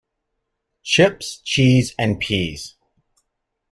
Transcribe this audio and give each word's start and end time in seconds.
Chips, 0.81 1.37
cheese 1.43 1.93
and 1.99 2.19
peas. 2.19 2.75